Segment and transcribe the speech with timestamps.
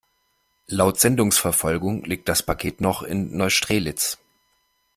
[0.65, 4.17] Laut Sendungsverfolgung liegt das Paket noch in Neustrelitz.